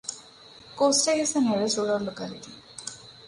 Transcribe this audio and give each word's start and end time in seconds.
Kostek 0.75 1.17
is 1.19 1.33
the 1.33 1.41
nearest 1.41 1.77
rural 1.77 1.99
locality. 1.99 2.51